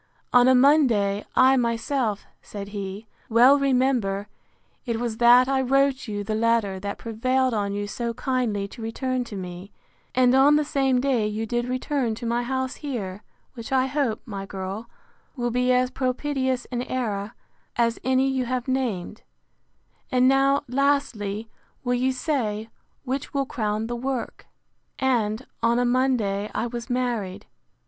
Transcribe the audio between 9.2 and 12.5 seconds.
to me; and on the same day you did return to my